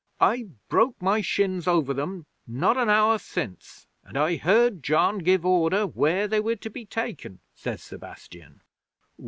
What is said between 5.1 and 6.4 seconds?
give order where they